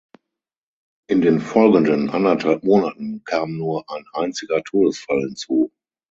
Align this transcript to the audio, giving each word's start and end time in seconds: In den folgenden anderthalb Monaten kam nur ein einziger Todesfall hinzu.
In 1.09 1.21
den 1.21 1.39
folgenden 1.39 2.09
anderthalb 2.09 2.63
Monaten 2.63 3.23
kam 3.23 3.55
nur 3.55 3.87
ein 3.87 4.03
einziger 4.13 4.63
Todesfall 4.63 5.19
hinzu. 5.27 5.71